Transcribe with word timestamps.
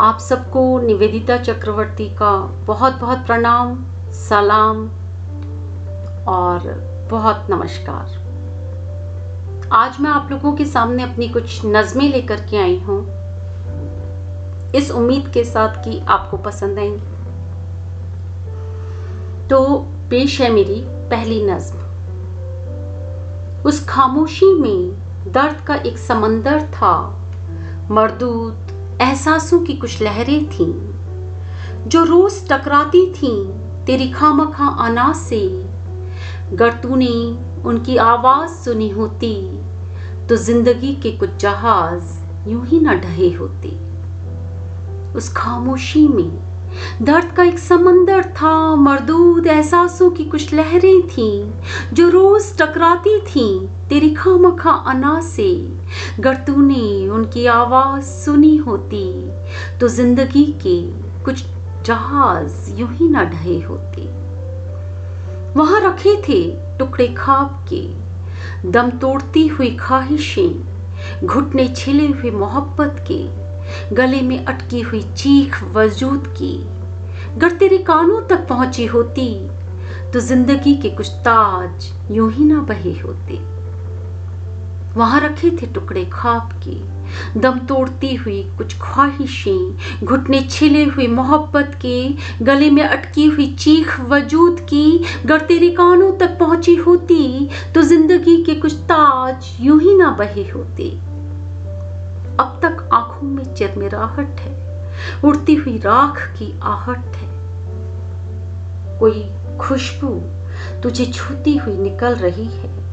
आप 0.00 0.18
सबको 0.18 0.80
निवेदिता 0.80 1.36
चक्रवर्ती 1.36 2.08
का 2.08 2.42
बहुत 2.42 2.94
बहुत 2.94 3.18
प्रणाम, 3.18 3.84
सलाम 4.10 4.76
और 6.28 6.60
बहुत 7.10 7.46
नमस्कार। 7.50 8.04
आज 9.72 10.00
मैं 10.00 10.10
आप 10.10 10.28
लोगों 10.30 10.52
के 10.52 10.64
सामने 10.64 11.02
अपनी 11.02 11.28
कुछ 11.28 11.60
नज़में 11.64 12.08
लेकर 12.08 12.36
के 12.36 12.56
आई 12.56 12.78
हूँ। 12.78 13.06
इस 14.74 14.90
उम्मीद 14.90 15.30
के 15.34 15.44
साथ 15.44 15.84
कि 15.84 16.00
आपको 16.00 16.36
पसंद 16.36 16.78
आएँगी। 16.78 17.06
तो 19.48 19.86
पेश 20.10 20.40
है 20.40 20.50
मेरी 20.50 20.84
पहली 20.86 21.42
नज्म। 21.44 21.76
उस 23.62 23.86
खामोशी 23.88 24.54
में 24.54 24.92
दर्द 25.32 25.66
का 25.66 25.74
एक 25.74 25.98
समंदर 25.98 26.62
था। 26.62 27.20
मरदूत 27.90 28.67
एहसासों 29.02 29.58
की 29.60 29.74
कुछ 29.74 30.02
लहरें 30.02 30.48
थीं, 30.50 30.72
जो 31.88 32.04
रोज 32.04 32.48
टकराती 32.48 33.06
थीं 33.12 33.36
तेरी 33.84 34.08
खामखा 34.10 34.66
अनाज 34.86 35.16
से। 35.16 35.66
गर 36.52 36.72
तूने 36.72 37.14
उनकी 37.62 37.96
आवाज़ 37.96 38.50
सुनी 38.50 38.88
होती 38.88 39.34
तो 40.26 40.36
ज़िंदगी 40.36 40.92
के 40.94 41.12
कुछ 41.12 41.36
जहाज़ 41.36 42.48
यूँ 42.48 42.66
ही 42.66 42.80
न 42.80 42.94
ढहे 42.94 43.30
होते। 43.30 43.76
उस 45.14 45.32
खामोशी 45.32 46.06
में 46.08 46.30
दर्द 47.02 47.32
का 47.32 47.42
एक 47.42 47.58
समंदर 47.58 48.24
था, 48.24 48.74
मरदूद 48.74 49.46
एहसासों 49.46 50.10
की 50.10 50.24
कुछ 50.24 50.52
लहरें 50.54 51.06
थीं, 51.08 51.50
जो 51.92 52.08
रोज 52.08 52.56
टकराती 52.58 53.18
थीं 53.20 53.77
तेरी 53.88 54.08
खामखा 54.14 54.70
अना 54.90 55.20
से 55.20 55.52
गर 56.20 56.34
तूने 56.46 57.08
उनकी 57.08 57.46
आवाज़ 57.46 58.04
सुनी 58.04 58.56
होती 58.56 59.06
तो 59.80 59.88
ज़िंदगी 59.88 60.44
के 60.66 60.80
कुछ 61.24 61.44
जहाज़ 61.86 62.70
यूँ 62.80 62.88
ही 62.94 63.08
ना 63.08 63.24
ढहे 63.24 63.58
होते। 63.60 64.02
वहाँ 65.54 65.80
रखे 65.80 66.16
थे 66.22 66.40
टुकड़े 66.78 67.08
खाब 67.08 67.64
के, 67.72 67.82
दम 68.70 68.90
तोड़ती 68.90 69.46
हुई 69.46 69.70
ख्वाहिशें, 69.76 71.26
घुटने 71.26 71.68
छिले 71.68 72.06
हुए 72.06 72.30
मोहब्बत 72.30 73.04
के, 73.10 73.22
गले 73.94 74.22
में 74.22 74.44
अटकी 74.44 74.80
हुई 74.80 75.02
चीख 75.02 75.62
वजूद 75.74 76.26
की। 76.38 76.56
गर 77.38 77.56
तेरे 77.56 77.78
कानों 77.84 78.20
तक 78.28 78.46
पहुँची 78.48 78.86
होती 78.86 79.32
तो 80.12 80.20
ज़िंदगी 80.20 80.74
के 80.74 80.90
कुछ 80.90 81.10
ताज 81.26 81.92
यूँ 82.10 82.32
ही 82.32 82.44
ना 82.44 82.60
बहे 82.62 82.92
होते। 83.00 83.57
वहाँ 84.96 85.20
रखे 85.20 85.50
थे 85.50 85.66
टुकड़े 85.66 86.04
खाप 86.04 86.52
के। 86.64 87.40
दम 87.40 87.58
तोड़ती 87.58 88.14
हुई 88.14 88.42
कुछ 88.58 88.74
ख्वाहिशें, 88.78 90.04
घुटने 90.04 90.40
छिले 90.42 90.84
हुए 90.84 91.06
मोहब्बत 91.06 91.78
के, 91.84 92.08
गले 92.44 92.70
में 92.70 92.82
अटकी 92.82 93.26
हुई 93.26 93.46
चीख 93.54 93.98
वजूद 94.00 94.60
की 94.60 95.04
गर 95.26 95.40
तेरे 95.40 95.70
कानों 95.70 96.10
तक 96.18 96.38
पहुँची 96.38 96.74
होती 96.76 97.48
तो 97.74 97.82
ज़िंदगी 97.82 98.36
के 98.44 98.54
कुछ 98.54 98.74
ताज 98.84 99.56
यूँ 99.60 99.80
ही 99.80 99.94
ना 99.94 100.10
बहे 100.10 100.48
होते। 100.48 100.90
अब 102.40 102.58
तक 102.62 102.88
आँखों 102.92 103.28
में 103.28 103.54
चिरमिराहट 103.54 104.40
है, 104.40 104.56
उड़ती 105.24 105.54
हुई 105.54 105.78
राख 105.78 106.20
की 106.38 106.52
आहट 106.62 107.16
है। 107.16 107.28
कोई 108.98 109.24
खुशबू 109.60 110.08
तुझे 110.82 111.06
छूती 111.06 111.56
हुई 111.56 111.76
निकल 111.78 112.14
रही 112.14 112.46
है। 112.46 112.87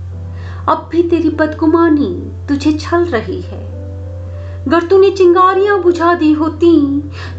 अब 0.69 0.87
भी 0.91 1.01
तेरी 1.03 1.29
बदगुमानी 1.29 2.09
तुझे 2.47 2.71
छल 2.71 3.05
रही 3.05 3.41
है। 3.41 3.63
अगर 4.67 4.87
तूने 4.87 5.09
चिंगारियाँ 5.11 5.81
बुझा 5.81 6.13
दी 6.13 6.31
होती 6.33 6.71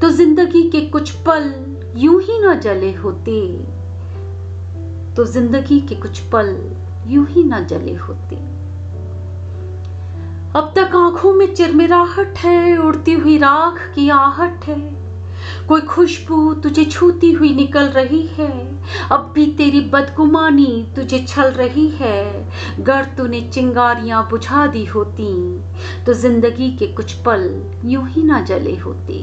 तो 0.01 0.11
ज़िंदगी 0.11 0.63
के 0.71 0.81
कुछ 0.81 1.11
पल 1.11 1.53
यूँ 1.97 2.23
ही 2.23 2.39
ना 2.39 2.55
जले 2.55 2.93
होते। 2.93 3.41
तो 5.15 5.25
ज़िंदगी 5.25 5.81
के 5.81 5.95
कुछ 5.95 6.21
पल 6.21 6.57
यूँ 7.07 7.27
ही 7.27 7.45
ना 7.45 7.61
जले 7.61 7.95
होते। 7.95 8.37
अब 10.59 10.73
तक 10.77 10.95
आँखों 10.97 11.33
में 11.33 11.55
चिरमिराहट 11.55 12.39
है, 12.39 12.77
उड़ती 12.79 13.13
हुई 13.13 13.39
राख 13.39 13.93
की 13.95 14.09
आहट 14.09 14.65
है। 14.65 14.96
कोई 15.69 15.81
खुशबू 15.81 16.53
तुझे 16.55 16.85
छूती 16.85 17.31
हुई 17.33 17.55
निकल 17.55 17.89
रही 17.91 18.23
है। 18.27 18.51
अब 19.13 19.33
भी 19.35 19.47
तेरी 19.53 19.81
बदगुमानी 19.91 20.87
तुझे 20.97 21.19
छल 21.29 21.51
रही 21.53 21.89
है। 21.91 22.83
गर 22.85 23.05
तूने 23.17 23.41
चिंगारियाँ 23.41 24.29
बुझा 24.31 24.67
दी 24.67 24.85
होती 24.85 25.33
तो 26.05 26.13
ज़िंदगी 26.13 26.71
के 26.71 26.87
कुछ 26.87 27.13
पल 27.23 27.49
यूँ 27.85 28.07
ही 28.09 28.23
ना 28.23 28.41
जले 28.41 28.77
होते। 28.77 29.19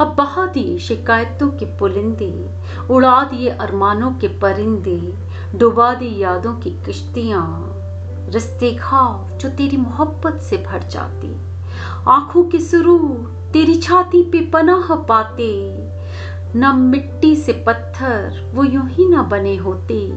अब 0.00 0.14
बहा 0.18 0.46
दी 0.46 0.78
शिकायतों 0.78 1.50
के 1.50 1.66
पुलिंदे, 1.78 2.32
उड़ा 2.90 3.22
दिए 3.24 3.50
अरमानों 3.50 4.12
के 4.12 4.28
परिंदे, 4.38 4.98
डुबा 5.58 5.92
दी 5.94 6.16
यादों 6.18 6.54
की 6.54 6.70
किश्तियाँ, 6.86 7.46
रिश्ते 8.28 8.74
खाव 8.74 9.38
जो 9.38 9.48
तेरी 9.48 9.76
मोहब्बत 9.76 10.40
से 10.40 10.56
भर 10.56 10.88
जाती। 10.88 11.36
आँखों 12.08 12.44
के 12.44 12.60
सुरूर 12.60 13.41
तेरी 13.52 13.74
छाती 13.76 14.22
पे 14.22 14.40
पनाह 14.40 14.94
पाते। 14.94 15.76
न 16.56 16.72
मिट्टी 16.76 17.36
से 17.36 17.52
पत्थर 17.52 18.52
वो 18.54 18.64
यूँ 18.64 18.88
ही 18.88 19.08
ना 19.08 19.22
बने 19.22 19.56
होते। 19.56 20.12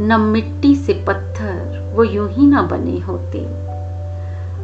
न 0.00 0.20
मिट्टी 0.20 0.74
से 0.76 0.92
पत्थर 1.08 1.92
वो 1.94 2.04
यूँ 2.04 2.28
ही 2.30 2.46
ना 2.46 2.62
बने 2.62 2.98
होते। 2.98 3.69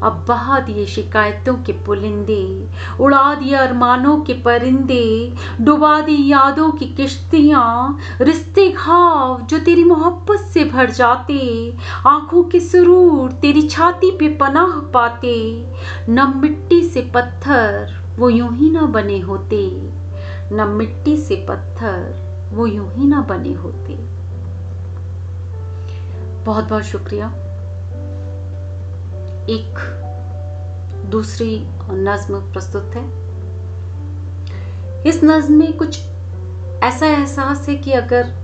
अब 0.02 0.24
बहा 0.28 0.60
दिए 0.60 0.86
शिकायतों 0.86 1.54
के 1.54 1.72
पुलिंदे, 1.72 2.68
उड़ा 3.00 3.34
दिए 3.34 3.54
अरमानों 3.54 4.20
के 4.20 4.32
परिंदे, 4.32 5.32
डुबा 5.60 6.00
दी 6.00 6.32
यादों 6.32 6.70
की 6.70 6.86
किश्तियाँ, 6.86 7.98
रिश्ते 8.20 8.68
घाव 8.68 9.42
जो 9.42 9.58
तेरी 9.58 9.84
मोहब्बत 9.84 10.40
से 10.40 10.64
भर 10.64 10.90
जाते, 10.90 11.74
आँखों 12.06 12.44
के 12.44 12.60
सुरूर 12.60 13.32
तेरी 13.32 13.68
छाती 13.68 14.10
पे 14.10 14.28
पनाह 14.28 14.80
पाते, 14.80 15.66
न 16.08 16.32
मिट्टी 16.36 16.82
से 16.82 17.02
पत्थर 17.14 17.94
वो 18.18 18.28
यूँ 18.28 18.56
ही 18.56 18.70
ना 18.70 18.82
बने 18.82 19.18
होते, 19.20 19.70
न 20.52 20.66
मिट्टी 20.68 21.16
से 21.16 21.46
पत्थर 21.48 22.26
वो 22.52 22.66
यूँ 22.66 22.92
ही 22.92 23.08
ना 23.08 23.20
बने 23.20 23.52
होते। 23.52 23.96
बहुत 26.44 26.64
बहुत 26.64 26.82
शुक्रिया। 26.82 27.32
एक 29.48 29.78
दूसरी 31.10 31.66
नज्म 31.90 32.52
प्रस्तुत 32.52 32.90
है। 32.94 33.04
इस 35.06 35.20
नज्म 35.24 35.52
में 35.52 35.76
कुछ 35.76 36.00
ऐसा 36.82 37.06
एहसास 37.06 37.68
है 37.68 37.76
कि 37.76 37.92
अगर 37.92 38.34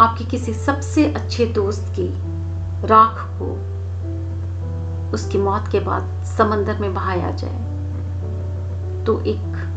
आपके 0.00 0.24
किसी 0.24 0.54
सबसे 0.54 1.12
अच्छे 1.12 1.46
दोस्त 1.46 1.92
की 1.98 2.08
राख 2.86 3.30
को 3.42 3.48
उसकी 5.14 5.38
मौत 5.38 5.68
के 5.72 5.80
बाद 5.80 6.24
समंदर 6.24 6.78
में 6.78 6.94
बहाया 6.94 7.30
जाए 7.30 7.58
तो 9.04 9.22
एक 9.24 9.72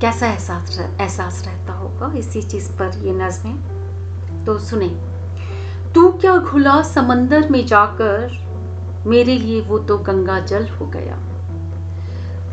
कैसा 0.00 0.26
एहसास 0.26 0.78
एहसास 0.78 1.44
रहता 1.46 1.72
होगा? 1.72 2.12
इसी 2.12 2.42
चीज़ 2.42 2.72
पर 2.72 2.98
ये 2.98 3.12
नज्में। 3.12 3.56
तो 4.44 4.58
सुने। 4.58 5.11
तू 5.94 6.08
क्या 6.08 6.36
घुला 6.36 6.82
समंदर 6.82 7.48
में 7.50 7.66
जाकर? 7.66 8.32
मेरे 9.06 9.38
लिए 9.38 9.60
वो 9.60 9.78
तो 9.78 9.98
गंगा 9.98 10.40
जल 10.40 10.68
हो 10.68 10.86
गया। 10.86 11.18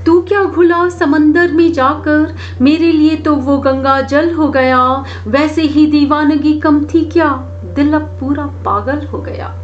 तू 0.05 0.22
क्या 0.22 0.44
घुला 0.44 0.89
समंदर 0.89 1.51
में 1.51 1.73
जाकर? 1.73 2.35
मेरे 2.61 2.91
लिए 2.91 3.16
तो 3.16 3.35
वो 3.35 3.57
गंगा 3.57 4.01
जल 4.01 4.33
हो 4.33 4.47
गया। 4.47 5.03
वैसे 5.27 5.61
ही 5.61 5.88
दीवानगी 5.88 6.53
कम 6.53 6.85
थी 6.85 7.05
क्या? 7.05 7.29
दिल 7.75 7.94
अब 7.94 8.01
पूरा 8.01 8.45
पागल 8.45 9.07
हो 9.07 9.17
गया। 9.17 9.56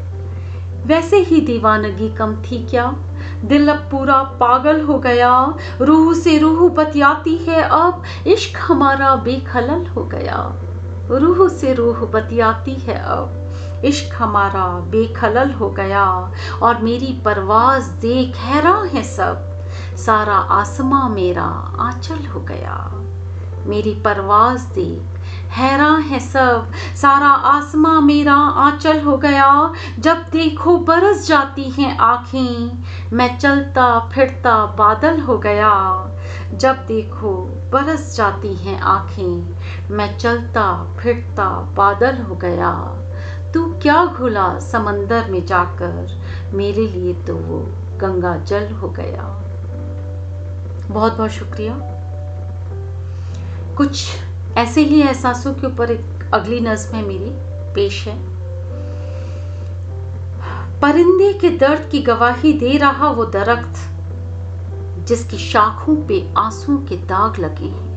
वैसे 0.85 1.17
ही 1.17 1.41
दीवानगी 1.41 2.09
कम 2.09 2.35
थी 2.35 2.65
क्या? 2.65 2.95
दिल 3.45 3.69
अब 3.69 3.77
पूरा 3.77 4.23
पागल 4.23 4.81
हो 4.81 4.99
गया। 4.99 5.55
रूह 5.81 6.13
से 6.13 6.37
रूह 6.37 6.69
बतियाती 6.69 7.37
है 7.37 7.61
अब। 7.61 8.03
इश्क 8.27 8.59
हमारा 8.59 9.15
बेखलल 9.15 9.87
हो 9.87 10.03
गया। 10.03 10.53
रूह 11.11 11.49
से 11.49 11.73
रूह 11.73 11.99
बतियाती 11.99 12.73
है 12.73 12.95
अब। 12.95 13.44
इश्क 13.85 14.15
हमारा 14.21 14.79
बेखलल 14.79 15.51
हो 15.51 15.69
गया 15.69 16.31
और 16.63 16.77
मेरी 16.81 17.21
परवाज 17.25 17.83
देख 17.83 18.35
हैरान 18.35 18.87
है 18.87 19.03
सब। 19.03 19.59
सारा 19.97 20.35
आसमां 20.35 21.09
मेरा 21.09 21.77
आंचल 21.79 22.25
हो 22.25 22.39
गया। 22.39 22.91
मेरी 23.65 23.93
परवाज 24.05 24.61
देख 24.61 25.01
हैरान 25.49 26.01
है 26.01 26.19
सब। 26.19 26.71
सारा 26.95 27.27
आसमां 27.27 28.01
मेरा 28.01 28.33
आंचल 28.33 29.01
हो 29.01 29.17
गया। 29.17 29.73
जब 29.99 30.17
देखो 30.17 30.77
बरस 30.77 31.27
जाती 31.27 31.69
हैं 31.69 31.97
आँखें, 31.97 32.83
मैं 33.13 33.39
चलता 33.39 33.99
फिरता 33.99 34.65
बादल 34.65 35.19
हो 35.19 35.37
गया। 35.37 35.71
जब 36.53 36.75
देखो 36.75 37.31
बरस 37.73 38.17
जाती 38.17 38.55
हैं 38.55 38.79
आँखें, 38.79 39.59
मैं 39.91 40.17
चलता 40.17 40.97
फिरता 40.99 41.49
बादल 41.49 42.17
हो 42.17 42.35
गया। 42.35 43.01
तू 43.55 43.65
क्या 43.65 44.05
घुला 44.05 44.59
समंदर 44.59 45.31
में 45.31 45.45
जाकर? 45.45 46.21
मेरे 46.53 46.87
लिए 46.87 47.13
तो 47.13 47.35
वो 47.35 47.59
गंगा 47.97 48.37
जल 48.37 48.71
हो 48.71 48.89
गया। 48.89 49.23
बहुत 50.87 51.17
बहुत 51.17 51.29
शुक्रिया। 51.29 51.79
कुछ 53.77 54.07
ऐसे 54.57 54.81
ही 54.81 55.01
एहसासों 55.01 55.53
के 55.53 55.67
ऊपर 55.67 55.91
एक 55.91 56.31
अगली 56.33 56.59
नज्म 56.59 56.95
है 56.95 57.03
मेरी, 57.07 57.31
पेश 57.73 58.07
है। 58.07 58.19
परिंदे 60.79 61.33
के 61.33 61.49
दर्द 61.49 61.89
की 61.89 61.99
गवाही 61.99 62.53
दे 62.53 62.77
रहा 62.77 63.09
वो 63.09 63.25
दरख्त, 63.25 63.75
जिसकी 65.07 65.37
शाखों 65.37 65.95
पे 65.95 66.33
आँसू 66.37 66.77
के 66.77 66.97
दाग 66.97 67.39
लगे 67.39 67.65
हैं। 67.65 67.95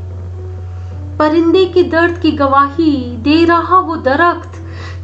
परिंदे 1.18 1.64
के 1.64 1.82
दर्द 1.82 2.18
की 2.18 2.32
गवाही 2.32 3.16
दे 3.16 3.44
रहा 3.44 3.80
वो 3.80 3.96
दरख्त 3.96 4.57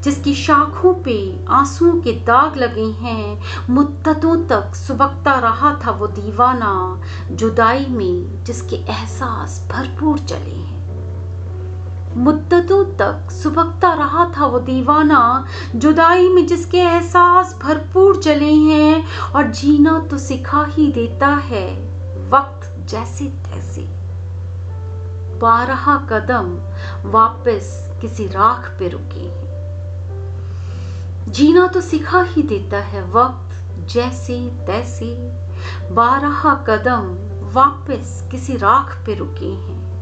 जिसकी 0.05 0.35
शाखों 0.35 0.95
पे 0.95 1.17
आंसुओं 1.49 2.01
के 2.01 2.12
दाग 2.12 2.56
लगे 2.56 2.87
हैं, 3.01 3.43
मुद्दतों 3.71 4.37
तक 4.47 4.75
सुबकता 4.75 5.39
रहा 5.39 5.75
था 5.87 5.91
वो 5.91 6.06
दीवाना, 6.06 7.01
जुदाई 7.31 7.87
में 7.87 8.45
जिसके 8.45 8.77
एहसास 8.77 9.69
भरपूर 9.73 10.19
चले 10.19 10.56
हैं। 10.56 10.83
मुद्दतों 12.17 12.85
तक 12.85 13.31
सुबकता 13.31 13.93
रहा 13.93 14.25
था 14.37 14.47
वो 14.47 14.59
दीवाना, 14.59 15.23
जुदाई 15.77 16.29
में 16.29 16.47
जिसके 16.47 16.79
एहसास 16.79 17.59
भरपूर 17.62 18.23
चले 18.23 18.53
हैं 18.53 19.05
और 19.35 19.50
जीना 19.53 19.99
तो 20.11 20.19
सिखा 20.19 20.65
ही 20.65 20.91
देता 20.93 21.27
है, 21.27 21.67
वक्त 22.29 22.89
जैसे 22.89 23.25
तैसे 23.25 23.87
बारह 25.39 25.87
कदम 26.11 26.55
वापस 27.11 27.73
किसी 28.00 28.27
राख 28.27 28.77
पे 28.79 28.89
रुके 28.89 29.21
हैं। 29.21 29.44
जीना 31.29 31.67
तो 31.67 31.81
सिखा 31.81 32.23
ही 32.23 32.43
देता 32.43 32.79
है 32.79 33.05
वक्त, 33.11 33.79
जैसे 33.88 34.50
तैसे। 34.67 35.15
बारह 35.94 36.55
कदम 36.55 37.17
वापस 37.53 38.29
किसी 38.31 38.56
राख 38.56 39.03
पे 39.06 39.15
रुके 39.15 39.47
हैं। 39.47 39.94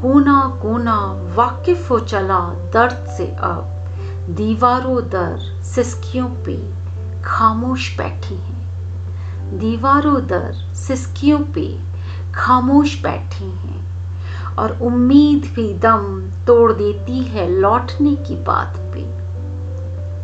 कोना 0.00 0.58
कोना 0.62 0.96
वाकिफ 1.34 1.90
हो 1.90 2.00
चला 2.00 2.40
दर्द 2.72 3.14
से 3.16 3.26
अब। 3.26 3.68
दीवारों 4.30 5.02
दर 5.02 5.62
सिस्कियों 5.62 6.28
पे 6.28 6.70
खामोश 7.22 7.98
बैठी 7.98 8.34
हैं। 8.34 8.62
दीवारों 9.58 10.26
दर 10.26 10.74
सिस्कियों 10.74 11.38
पे 11.38 11.80
खामोश 12.34 13.02
बैठी 13.02 13.44
हैं। 13.44 13.92
और 14.56 14.78
उम्मीद 14.82 15.52
भी 15.54 15.74
दम 15.74 16.30
तोड़ 16.46 16.72
देती 16.72 17.20
है 17.20 17.50
लौटने 17.50 18.14
की 18.14 18.36
बात 18.36 18.74
पे। 18.76 19.21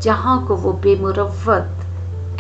जहाँ 0.03 0.47
को 0.47 0.57
वो 0.57 0.73
बेमुरवत 0.73 1.87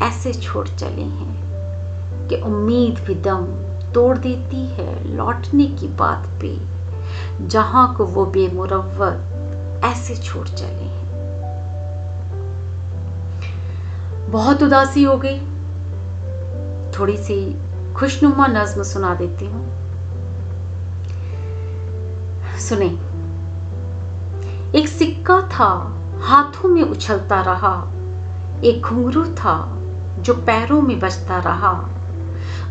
ऐसे 0.03 0.33
छोड़ 0.35 0.69
चले 0.69 1.03
हैं 1.03 2.29
कि 2.29 2.37
उम्मीद 2.37 3.05
भी 3.05 3.15
दम 3.15 3.47
तोड़ 3.95 4.19
देती 4.19 4.67
है 4.67 5.17
लौटने 5.17 5.67
की 5.67 5.89
बात 5.89 6.29
पे, 6.41 6.59
जहाँ 7.47 7.95
को 7.95 8.05
वो 8.05 8.27
बेमुरवत 8.27 9.85
ऐसे 9.85 10.17
छोड़ 10.17 10.49
चले 10.49 10.85
हैं। 10.85 11.09
बहुत 14.31 14.63
उदासी 14.63 15.03
हो 15.03 15.17
गई। 15.17 15.39
थोड़ी 16.93 17.17
सी 17.17 17.57
खुशनुमा 17.95 18.47
नज्म 18.47 18.83
सुना 18.83 19.15
देती 19.15 19.47
हूँ। 19.47 19.65
सुने, 22.59 22.89
एक 24.79 24.89
सिक्का 24.89 25.41
था 25.41 25.95
हाथों 26.23 26.69
में 26.69 26.83
उछलता 26.83 27.41
रहा। 27.41 27.89
एक 28.65 28.83
घुंघरू 28.83 29.25
था 29.25 29.79
जो 30.19 30.35
पैरों 30.35 30.83
में 30.83 31.01
बजता 31.01 31.39
रहा। 31.39 31.85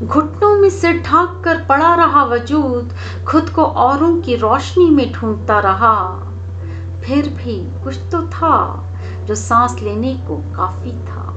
घुटनों 0.04 0.56
में 0.56 0.70
सिर 0.70 1.02
ढाक 1.02 1.42
कर 1.46 1.64
पड़ा 1.64 1.96
रहा 1.96 2.24
वजूद, 2.24 2.94
खुद 3.28 3.50
को 3.50 3.64
औरों 3.64 4.22
की 4.22 4.36
रोशनी 4.36 4.90
में 4.90 5.12
ढूंढता 5.12 5.60
रहा। 5.60 6.20
फिर 7.04 7.30
भी 7.30 7.84
कुछ 7.84 7.96
तो 8.12 8.22
था 8.22 8.84
जो 9.24 9.36
सांस 9.36 9.80
लेने 9.82 10.14
को 10.14 10.44
काफ़ी 10.56 10.92
था। 10.92 11.34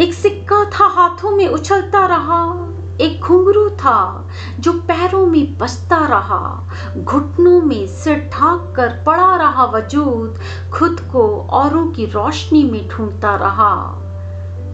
एक 0.00 0.14
सिक्का 0.14 0.64
था 0.64 0.84
हाथों 0.84 1.30
में 1.30 1.48
उछलता 1.48 2.06
रहा। 2.06 2.73
एक 3.00 3.20
घुंघरू 3.20 3.70
था 3.70 4.28
जो 4.60 4.72
पैरों 4.72 5.26
में 5.26 5.58
बसता 5.58 6.06
रहा, 6.06 6.60
घुटनों 6.98 7.60
में 7.60 7.86
सिर 7.86 8.30
ढाक 8.34 8.72
कर 8.76 8.88
पड़ा 9.06 9.36
रहा 9.36 9.64
वजूद, 9.64 10.38
खुद 10.72 11.00
को 11.12 11.46
औरों 11.50 11.86
की 11.86 12.06
रोशनी 12.06 12.70
में 12.70 12.88
ढूंढता 12.88 13.36
रहा। 13.36 14.00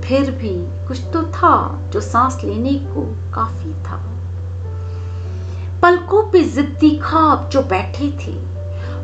फिर 0.05 0.31
भी 0.31 0.87
कुछ 0.89 1.01
तो 1.13 1.23
था 1.23 1.81
जो 1.91 2.01
सांस 2.01 2.41
लेने 2.45 2.75
को 2.75 3.17
काफ़ी 3.35 3.73
था। 3.75 4.01
पलकों 5.83 6.23
पे 6.23 6.45
जिद्दी 6.45 6.97
खाब 6.97 7.49
जो 7.49 7.63
बैठे 7.63 8.11
थे, 8.11 8.33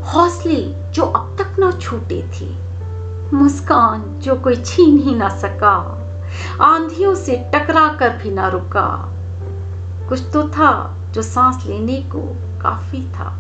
हौसले 0.02 0.90
जो 0.90 1.02
अब 1.02 1.36
तक 1.38 1.58
ना 1.58 1.70
छूटे 1.70 2.22
थे, 2.22 2.54
मुस्कान 3.36 4.20
जो 4.20 4.34
कोई 4.34 4.56
छीन 4.56 4.98
ही 4.98 5.14
ना 5.14 5.28
सका। 5.28 6.02
आंधियों 6.60 7.14
से 7.14 7.50
टकरा 7.54 7.88
कर 7.88 8.08
भी 8.08 8.30
ना 8.30 8.48
रुका। 8.48 9.12
कुछ 10.08 10.22
तो 10.32 10.48
था 10.48 10.96
जो 11.12 11.22
सांस 11.22 11.64
लेने 11.66 11.96
को 11.96 12.36
काफ़ी 12.62 13.02
था। 13.02 13.38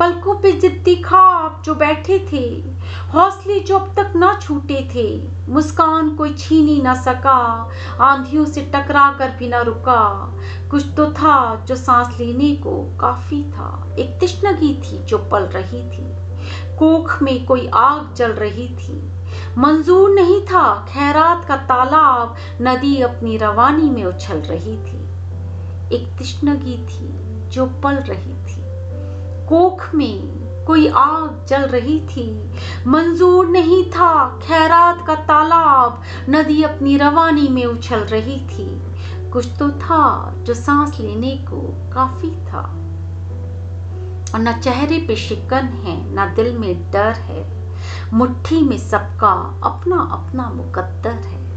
पलकों 0.00 0.34
पे 0.34 0.52
जिद्दी 0.52 0.96
खाब 0.96 1.62
जो 1.64 1.74
बैठे 1.74 2.26
थे, 2.32 2.64
हौसले 3.12 3.60
जो 3.60 3.78
अब 3.78 3.94
तक 3.96 4.12
ना 4.16 4.38
छूटे 4.42 4.88
थे, 4.94 5.28
मुस्कान 5.48 6.16
कोई 6.16 6.34
छीनी 6.34 6.82
ना 6.82 6.94
सका, 6.94 7.70
आंधियों 8.00 8.46
से 8.46 8.72
टकरा 8.74 9.16
कर 9.18 9.30
भी 9.30 9.48
ना 9.48 9.60
रुका। 9.62 10.32
कुछ 10.70 10.86
तो 10.96 11.12
था 11.12 11.56
जो 11.56 11.76
सांस 11.76 12.20
लेने 12.20 12.56
को 12.56 12.98
काफ़ी 13.00 13.42
था। 13.42 13.88
एक 13.98 14.20
तिश्नगी 14.20 14.74
थी 14.74 14.98
जो 14.98 15.18
पल 15.18 15.42
रही 15.42 15.82
थी। 15.82 16.28
कोख 16.76 17.22
में 17.22 17.46
कोई 17.46 17.70
आग 17.74 18.14
जल 18.14 18.32
रही 18.32 18.68
थी। 18.68 19.17
मंजूर 19.58 20.10
नहीं 20.10 20.40
था, 20.40 20.86
खैरात 20.88 21.44
का 21.44 21.56
तालाब 21.56 22.36
नदी 22.62 23.00
अपनी 23.00 23.36
रवानी 23.36 23.90
में 23.90 24.04
उछल 24.04 24.36
रही 24.36 24.76
थी। 24.76 25.08
एक 25.96 26.08
तिश्नगी 26.18 26.78
थी 26.78 27.28
जो 27.50 27.66
पल 27.66 27.94
रही 27.94 28.32
थी। 28.32 28.68
कोख 29.48 29.94
में 29.94 30.38
कोई 30.66 30.88
आग 30.88 31.46
जल 31.48 31.62
रही 31.62 32.00
थी। 32.00 32.50
मंजूर 32.86 33.46
नहीं 33.46 33.84
था, 33.84 34.38
खैरात 34.42 35.06
का 35.06 35.14
तालाब 35.14 36.02
नदी 36.28 36.62
अपनी 36.62 36.96
रवानी 36.96 37.48
में 37.48 37.64
उछल 37.64 37.98
रही 37.98 38.40
थी। 38.40 38.82
कुछ 39.30 39.46
तो 39.58 39.70
था 39.70 40.34
जो 40.38 40.54
सांस 40.54 41.00
लेने 41.00 41.30
को 41.30 41.74
काफ़ी 41.94 42.30
था। 42.30 42.74
और 44.34 44.40
न 44.40 44.60
चेहरे 44.60 44.98
पे 45.08 45.16
शिकन 45.16 45.64
है, 45.64 46.14
न 46.14 46.34
दिल 46.36 46.58
में 46.58 46.90
डर 46.90 47.10
है। 47.10 47.57
मुट्ठी 48.14 48.60
में 48.60 48.78
सबका 48.78 49.60
अपना 49.64 49.96
अपना 49.96 50.50
मुकद्दर 50.50 51.10
है। 51.10 51.48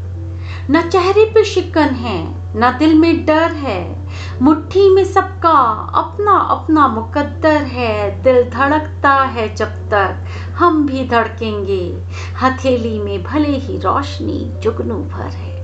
न 0.71 0.89
चेहरे 0.89 1.25
पे 1.25 1.43
शिकन 1.43 1.81
है, 1.81 2.35
न 2.57 2.75
दिल 2.79 2.97
में 2.97 3.25
डर 3.25 3.51
है। 3.51 3.99
मुट्ठी 4.41 4.89
में 4.89 5.05
सबका 5.05 5.59
अपना 5.95 6.31
अपना 6.31 6.87
मुकद्दर 6.87 7.61
है। 7.63 8.23
दिल 8.23 8.49
धड़कता 8.49 9.11
है 9.11 9.55
जब 9.55 9.67
तक 9.67 10.25
हम 10.55 10.87
भी 10.87 11.07
धड़केंगे। 11.07 12.03
हथेली 12.43 12.99
में 12.99 13.23
भले 13.23 13.57
ही 13.57 13.77
रोशनी 13.77 14.51
जुगनू 14.59 14.95
भर 14.95 15.27
है। 15.27 15.61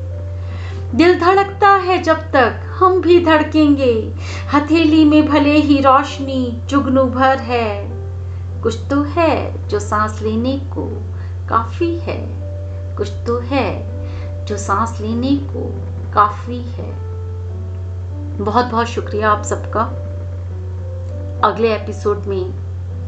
दिल 0.95 1.19
धड़कता 1.19 1.69
है 1.69 2.03
जब 2.03 2.31
तक 2.31 2.75
हम 2.79 3.01
भी 3.01 3.25
धड़केंगे। 3.25 4.13
हथेली 4.53 5.05
में 5.05 5.27
भले 5.27 5.57
ही 5.57 5.79
रोशनी 5.79 6.61
जुगनू 6.65 7.03
भर 7.03 7.37
है। 7.37 7.96
कुछ 8.67 8.77
तो 8.89 9.03
है 9.03 9.67
जो 9.67 9.79
सांस 9.79 10.21
लेने 10.21 10.57
को 10.57 10.85
काफ़ी 11.49 11.99
है। 11.99 12.17
कुछ 12.97 13.09
तो 13.27 13.39
है 13.39 14.45
जो 14.45 14.57
सांस 14.57 15.01
लेने 15.01 15.35
को 15.35 15.71
काफ़ी 16.13 16.57
है। 16.57 16.91
बहुत 18.37 18.65
बहुत 18.65 18.87
शुक्रिया 18.87 19.29
आप 19.29 19.43
सबका। 19.43 19.81
अगले 21.47 21.75
एपिसोड 21.75 22.17
में 22.17 22.53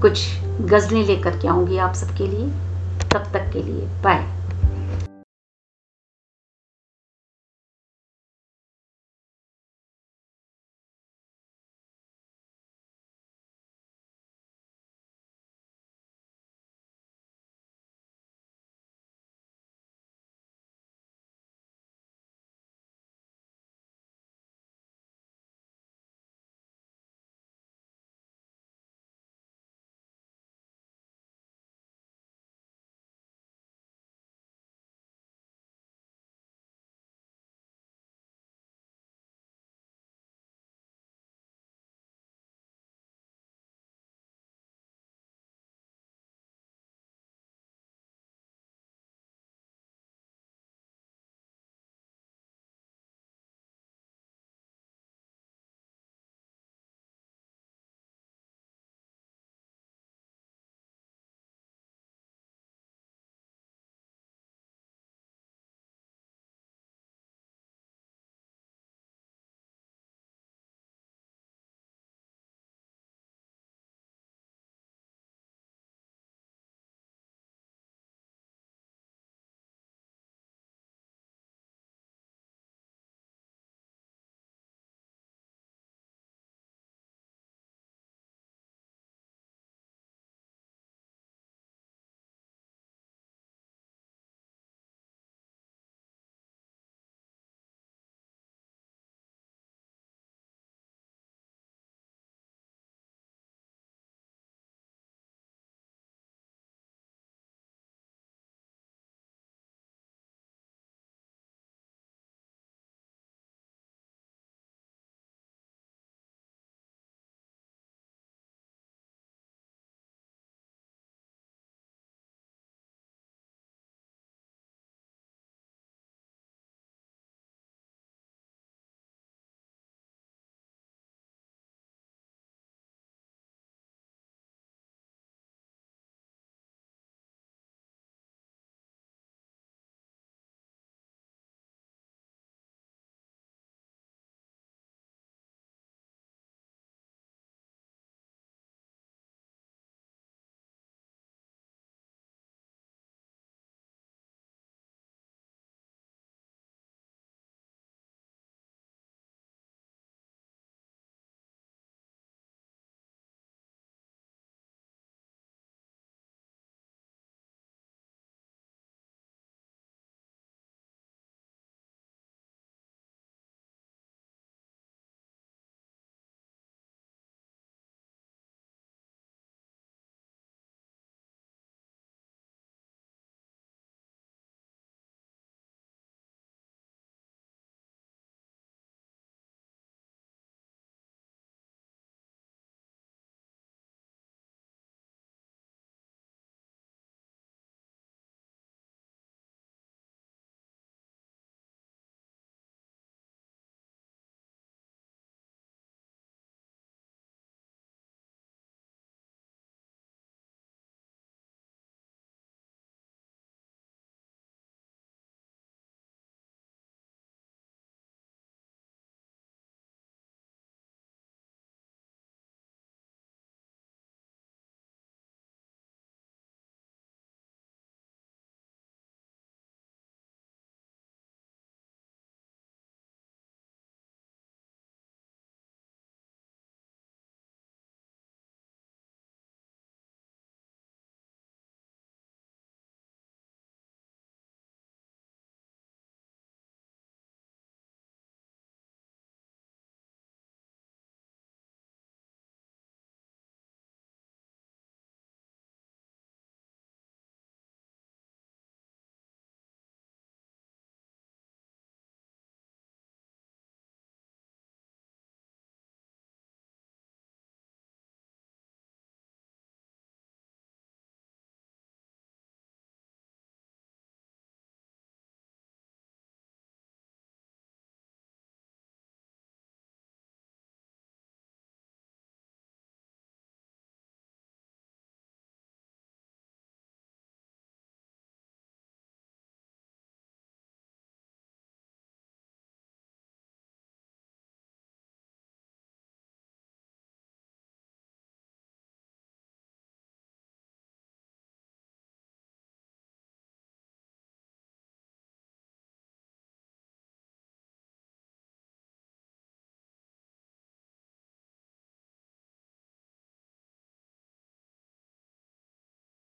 कुछ 0.01 0.39
गज़लें 0.61 1.03
लेकर 1.03 1.37
के 1.37 1.47
आऊँगी 1.47 1.77
आप 1.77 1.93
सबके 1.93 2.27
लिए। 2.27 2.47
तब 3.09 3.23
तक 3.33 3.49
के 3.53 3.63
लिए 3.63 3.85
बाय 4.03 4.38